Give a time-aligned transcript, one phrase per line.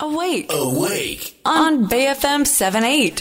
[0.00, 0.46] Awake.
[0.50, 1.34] Awake.
[1.44, 3.20] On BFM 78.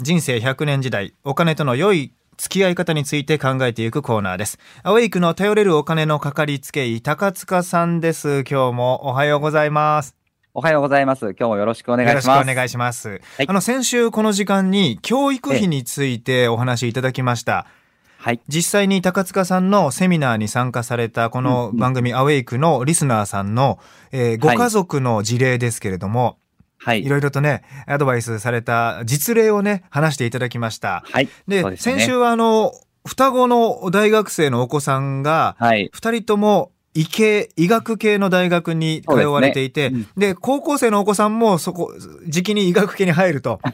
[0.00, 4.58] 人生100年時代、お金との良い付き合い方について考えていくコーナーです。
[4.82, 8.40] アウェイクの頼れるお金のかかりつけ医、高塚さんです。
[8.40, 10.16] 今日もおはようございます。
[10.52, 11.26] おはようございます。
[11.26, 12.26] 今日もよろしくお願いします。
[12.26, 13.08] よろしくお願いします。
[13.08, 17.68] はいあの、先週この時間に教育費についてお話しいただきました。
[18.26, 18.40] はい。
[18.48, 23.78] 実際に高塚さんのセミナーに参加されたこの番組アウェイクのリスナーさんの、
[24.10, 26.36] えーご家族の事例ですけれども、
[26.76, 27.08] はいい。
[27.08, 31.04] ろいろとね、アドバイスされた実例をね、話していただきました。
[31.06, 31.28] はい。
[31.46, 32.72] で、ね先週はあの、
[33.06, 35.88] 双子の大学生のお子さんが、はい。
[35.92, 41.92] 二人とも医系、医学系の大学に通われていて、ですで高校生のお子さんもそこ、
[42.26, 43.60] 時期に医学系に入ると、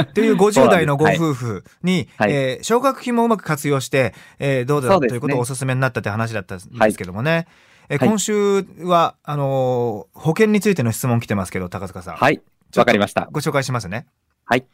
[0.00, 7.46] っていう50そうなんです代のご夫婦に、はいえー奨学金もうまく活用して、えーどうだろそうねうということをお勧めになったって話だったんですけどもね。
[7.88, 12.14] えーはい今週は、あのー保険についての質問来てますけど、高塚さん。
[12.16, 12.40] はい。
[12.76, 13.28] わかりました。
[13.32, 14.06] ご紹介しますね。
[14.44, 14.64] はい。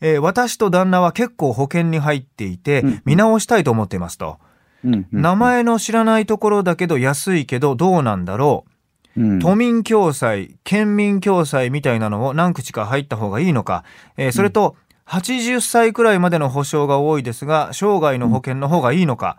[0.00, 4.26] えー私と旦那は結構保険に入っていて、うん見直したいと思っていますと。
[4.26, 4.49] うんうん
[4.82, 8.70] 名前の知らないところだけど安いけどどうなんだろう。
[8.70, 13.84] うん都民共済、県民共済みたいなのを何口か入った方がいいのか。
[14.16, 19.38] えーそれと、80歳くらいまでの保証が多いですが、生涯の保険の方がいいのか。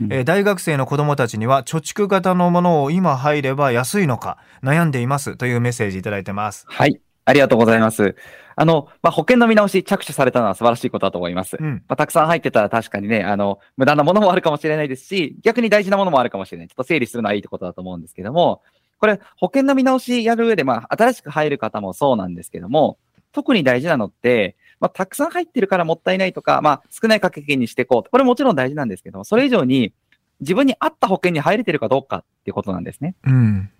[0.00, 6.64] うんえー大学生の子供たちには貯蓄型のものを今入れば安いのか悩んでいますというメッセージいただいてます。
[6.68, 7.00] はい。
[7.30, 8.16] ありがとうございます。
[8.56, 11.56] あの、まあ、保険の見直し着手されたのは素晴らしいことだと思います。
[11.58, 11.84] うん。
[11.88, 16.68] まあ、たくさん入ってたら確かにね、あの、無駄なものもあるかもしれないですし、逆に大事なものもあるかもしれない。
[16.68, 18.62] ちょっと整理するのはいいってことだと思うんですけども、
[18.98, 22.98] これ、保険の見直しやる上で、まあ、新しく入る方もそうなんですけども、
[23.32, 28.10] 特に大事なのって、まあ、たくさん入ってるからもったいないとか、まあ、少ない掛け金にしていこう。
[28.10, 29.92] これもちろん大事なんですけども、それ以上に、
[30.40, 33.14] 自分に合った保険に入れてるかどうかっていうことなんですね。
[33.24, 33.70] うん。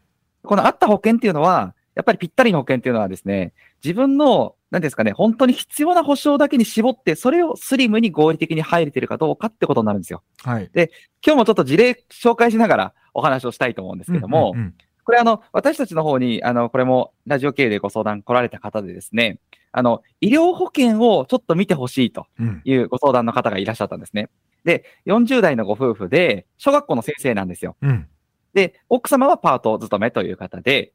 [0.43, 3.53] この合った保険っていうのは、やっぱりぴったりの保険っていうのはですね、
[3.83, 10.23] 自分の、何ですかね、本当に必要な保証だけに絞って、それをスリムに合理的に入れてるかどうかってことになるんですよ。
[10.45, 10.71] はい。
[10.75, 19.41] 今日もちょっと事例紹介しながらお話をしたいと思うんですけども、うんうんこれあの、私たちの方に、あの、これもラジオ経由でご相談来られた方でですね、
[19.73, 24.29] あの、医療保険をちょっと見てほしいとうんうんいうご相談の方がいらっしゃったんですね。
[24.65, 27.77] で、40代のご夫婦で、小学校の先生なんですよ。
[27.83, 28.07] うん。
[28.55, 30.93] で、奥様はパート勤めという方で、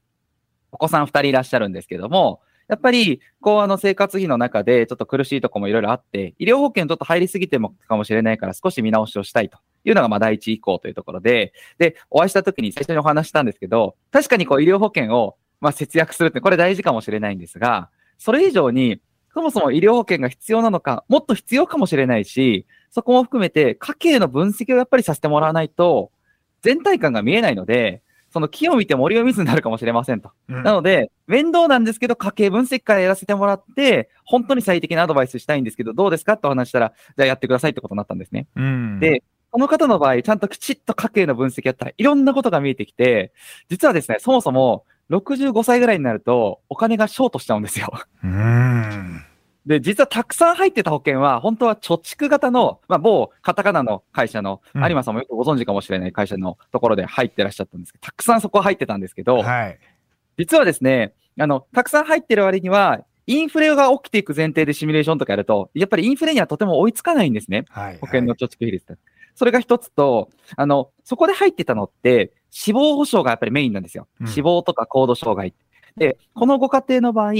[0.76, 9.60] お子さん二人いらっしゃるんですけども、やっぱり、こう、あの、生活費の中でちょっと苦しいとこもいろいろあって、医療保険ちょっと入りすぎてもかもしれないから少し見直しをしたいと。
[9.86, 19.00] いうのが、まあ、第一以降というところで、で、お会いした時に最初にお話したんですけど、確かにこう、医療保険を、まあ、節約するって、これ大事かもしれないんですが、それ以上に、
[19.34, 26.12] そもそも医療保険が必要なのか、もっと必要かもしれないし、そこも含めて家計の分析をやっぱりさせてもらわないと、
[26.62, 28.02] 全体感が見えないので、
[28.36, 30.30] その木を見て森を見ずになるかもしれませんと。
[30.50, 38.48] うんなので、面倒なんですけど、家計分析からやらせてもらって、本当に最適なアドバイスしたいんですけど、どうですかってお話したら、じゃあやってくださいってことになったんですね。
[38.58, 39.00] うん。
[39.00, 43.32] で、この方の場合、ちゃんときちっと家計の分析やったらいろんなことが見えてきて、
[43.70, 47.90] 実はですね、そもそも65歳ぐらいになると、お金がショートしちゃうんですよ。
[48.22, 49.25] うん。
[49.66, 59.80] で、実はたくさん入ってた保険は、本当は貯蓄型の、まあ、某カタカナの会社の、うん有馬さんもよくご存知かもしれない会社のところで入ってらっしゃったんですけど、たくさんそこは入ってたんですけど、はい。
[60.38, 67.66] 実はですね、あの、たくさん入ってる割には、インフレが起きていく前提でシミュレーションとかやると、やっぱりインフレにはとても追いつかないんですね。
[67.70, 67.98] はい。
[68.00, 69.02] 保険の貯蓄比率って。
[69.34, 74.08] それが一つと、あの、そこで入ってたのって、死亡保障がやっぱりメインなんですよ。
[74.22, 75.54] うん死亡とか高度障害。
[75.98, 77.34] で、このご家庭の場合、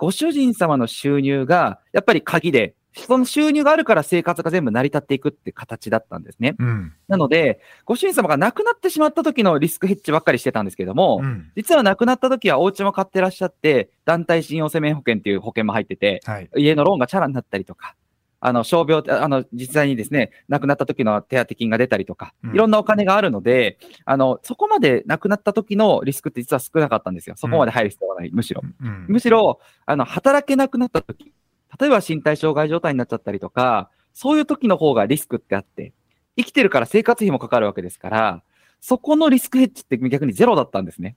[0.00, 6.56] ご主人様の収入が、やっぱり鍵で、その収入があるから生活が全部成り立っていくって形だったんですね。
[6.58, 6.94] うん。
[7.06, 11.52] なので、ご主人様が亡くなってしまった時のリスクヘッジばっかりしてたんですけども、うん。
[11.54, 16.48] 実は亡くなった時はお家も買ってらっしゃって、団体信用生命保険っていう保険も入ってて、はい。
[16.56, 17.94] 家のローンがチャラになったりとか、
[18.40, 27.36] あの、傷病、あの、実際にですね、亡くなった時の手当金が出たりとかうん、いろんなお金があるので、あの、そこまで亡くなった時のリスクって実は少なかったんですよ。
[27.36, 28.62] そこまで入る必要がない、むしろ。
[28.64, 29.06] うん。
[29.08, 31.32] むしろ、あの、働けなくなった時、
[31.78, 35.92] 例えば身体障害状態になっちゃったりとか、そういう時の方がリスクってあって、
[36.36, 38.42] 生きてるから生活費もかかるわけですから、
[38.80, 41.16] そこのリスクヘッジって逆にゼロだったんですね。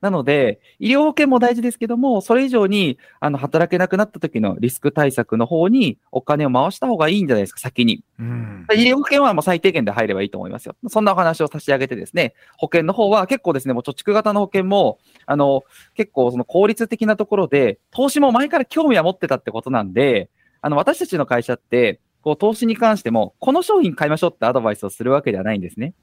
[0.00, 8.04] なので、医療保険も大事ですけども、それ以上に、あの、働けなくなった時のリスク対策の方にお金を回した方がいいんじゃないですか、先に。
[8.18, 8.66] うん。
[8.74, 10.76] 医療保険はもう最低限で入ればいいと思いますよ。
[10.88, 15.64] そんなお話を差し上げてですね、保険の方は結構ですね、もう貯蓄型の保険も、あの、
[15.94, 20.28] 結構その効率的なところで、投資も前から興味は持ってたってことなんで、
[20.60, 25.94] あの、私たちの会社って、こう、投資に関しても、この商品買いましょうってアドバイスをするわけではないんですね。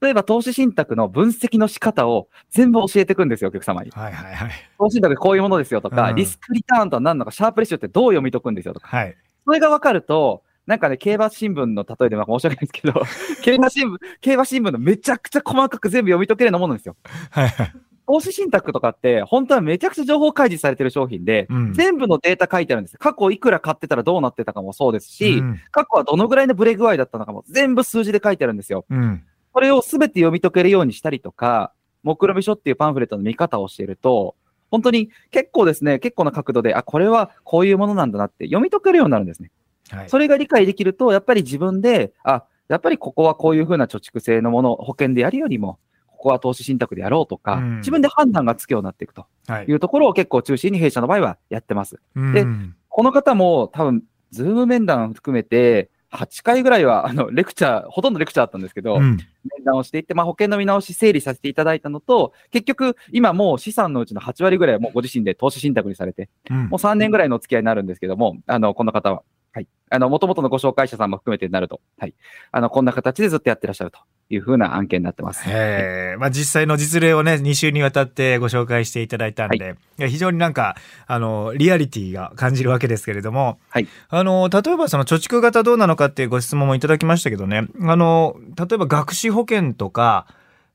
[0.00, 3.90] 例えば投資信託の分析の仕方を全部教えていくんですよ、お客様に。
[3.90, 4.50] はいはいはい。
[4.78, 8.88] 投資信託こういうものですよとか、うんリスクリターンとは何なのか、シャープレシオってどう読み解くんですよとか。
[8.88, 9.16] はい。
[9.44, 13.02] それが分かると、なんかね、競馬新聞の例えでまあ申し訳ないですけど、
[13.42, 16.96] 競馬新聞、競馬新聞のめちゃくちゃ細かく全部読み解けるようなものですよ。
[17.30, 17.72] はいはい。
[18.08, 22.98] 投資信託とかって、本当はめちゃくちゃ情報開示されてる商品で、うん全部のデータ書いてあるんですよ。
[23.00, 28.86] 過去いくら買ってたらどうなってたかもそうですし、うん過去はどのぐらいのブレ具合だったのかも全部数字で書いてあるんですよ。
[28.88, 29.22] うん。
[29.58, 31.72] これをすべて読み解けるようにしたりとか、
[32.04, 34.36] 目論見書っていうパンフレットの見方をしていると、
[34.70, 39.50] 本当に結構ですね、結構な角度で、あ、これはこういうものなんだなって読み解けるようになるんですね。
[39.90, 40.08] はい。
[40.08, 52.00] それが理解できると、やっぱり自分で、あ、やっぱりここはこういうふうな貯蓄性のもの、保険でやるよりも、ここは投資信託でやろうとか、うん自分で判断がつくようになっていくとはいいうところを結構中心に弊社の場合はやってます。
[52.14, 59.18] でうんこの方も多分、ズーム面談含めて、8回ぐらいは、あの、レクチャー、ほとんどレクチャーだったんですけど、うん。
[59.56, 69.22] 面談をしていって、まあ、保険の見直し整理させていただいたのと、結局、今もう資産のうちの8割ぐらいはもうご自身で投資信託にされて、うんもう3年ぐらいのお付き合いになるんですけども、あの、この方は、
[69.58, 69.68] はい。
[69.90, 72.14] あの、元々のご紹介者さんも含めてになると、はい。
[72.52, 73.98] あの、こんな形でずっとやってらっしゃると
[74.30, 75.42] いうふうな案件になってます。
[75.48, 79.56] ええまあ実際の実例をね、2週にわたってご紹介していただいたんで、
[79.98, 80.76] い、や非常になんか、
[81.08, 90.28] あの、リアリティが感じるわけですけれども、はいあの、例えばその貯蓄型どうなのかっていうご質問もいただきましたけどね、あの、例えば学資保険とか、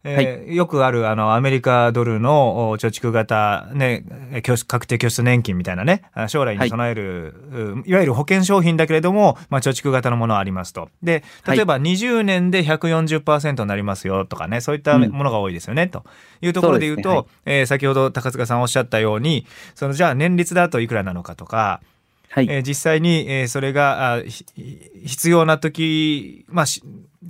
[0.04, 4.04] えーよくあるあのアメリカドルのお貯蓄型、ね、
[4.68, 7.34] 確定拠出年金みたいなね、あ将来に備える、
[7.86, 10.90] ういわゆる保険商品だけれども、まあ、貯蓄型のものはありますと。
[11.02, 15.10] で、例えば20年で140%になりますよとかね、そういったうん。
[15.10, 16.04] ものが多いですよね、と。
[16.42, 21.82] いうところで言うと、そうですえー先ほど高塚さんおっしゃったように、そのじゃあ年率だといくらなのかとか、
[22.34, 22.48] はい。
[22.50, 24.44] えー実際に、えーそれがあひ
[25.06, 26.82] 必要な時、まあ、し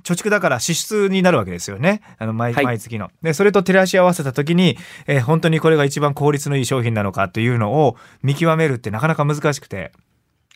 [0.03, 2.01] 貯蓄だから支出になるわけですよね。
[2.17, 3.11] あの毎はい毎月の。
[3.21, 9.91] で、それと照らし合わせた時に、えー本当にこれが一番効率のいい商品なのかというのを見極めるってなかなか難しくて。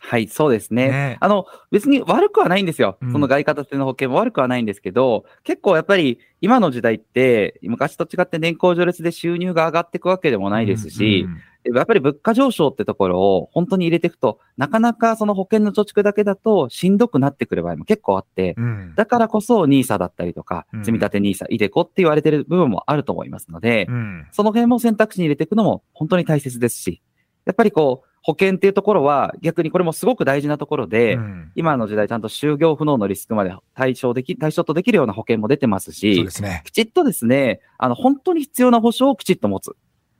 [0.10, 0.88] はい、そうですね。
[0.88, 1.18] ね。
[1.20, 2.98] あの、別に悪くはないんですよ。
[3.02, 3.12] うん。
[3.12, 11.42] その外貨建ての保険も悪くはないんですけど、結構やっぱり今の時代って、昔と違って年功序列で収入が上がっていくわけでもないですし、うん
[11.76, 18.94] やっぱり物価上昇ってところを本当に入れていくと、なかなかその保険の貯蓄だけだとしんどくなってくる場合も結構あって、うん。
[18.96, 24.28] だからこそ NISA だったりとかうん、積み立て NISA、イデコって言われてる部分もあると思いますので、うん。
[24.32, 27.02] その辺も選択肢に入れていくのも本当に大切ですし、
[27.44, 36.62] やっぱりこう、保険っていうところは逆にこれもすごく大事なところで、うん今の時代ちゃんと就業不能のリスクまで対象でき、対象とできるような保険も出てますそうしで、すね。
[36.66, 39.76] きちっとですね、あの、本当に必要な保証をきちっと持つ。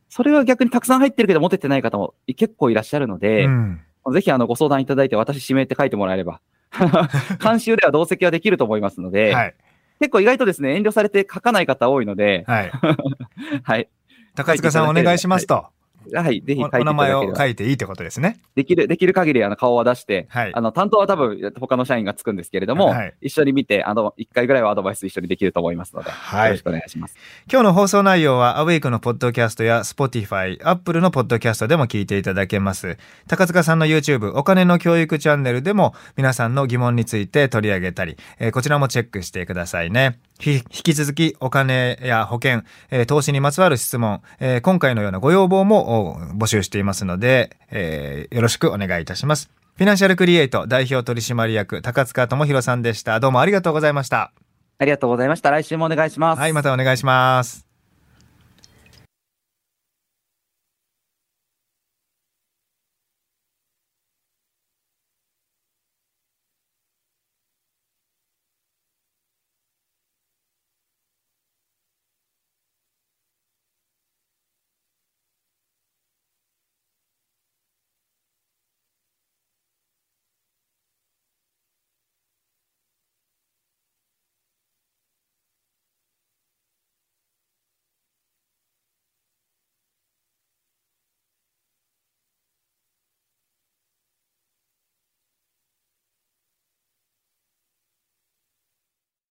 [0.08, 3.82] それは逆にたくさん入ってるけど持ててない方も結構いらっしゃるので、うん
[4.14, 6.40] ぜひあのご相談いただいて私指名って書いてもらえれば、
[7.44, 9.56] 監修では同席はできると思いますので、はい。
[10.00, 12.72] 結構意外とですね、遠慮されて書かない方多いので、はい。
[13.64, 13.90] はい。
[14.34, 15.56] 高塚さんお願いしますと。
[15.56, 15.77] はい。
[16.10, 17.36] ぜひ書いておお名前をば。
[17.36, 18.40] 書いていいってことですね。
[18.56, 27.16] できる、できる限りあの顔は出して、はいあの、担当は多分他の社員がつくんですけれども、はい一緒に見て、あの、一回ぐらいはアドバイス一緒にできると思いますので、はいよろしくお願いします。
[27.52, 32.98] 今日の放送内容はアウェイクのポッドキャストや Spotify、Apple のポッドキャストでも聞いていただけます。
[33.28, 40.20] 高塚さんの YouTube、お金の教育チャンネルでも皆さんの疑問について取り上げたり、えーこちらもチェックしてくださいね。
[40.40, 49.50] ひ引き続きお金や保険、えー投資にまつわる質問、えー今回のようなご要望もお募集していますので、えーよろしくお願いいたします。
[49.76, 53.20] フィナンシャルクリエイト代表取締役高塚智博さんでした。
[53.20, 54.32] どうもありがとうございました。
[54.80, 55.52] ありがとうございました。
[55.52, 56.40] 来週もお願いします。
[56.40, 57.67] はい、またお願いします。